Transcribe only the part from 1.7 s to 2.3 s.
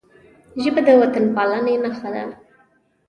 نښه ده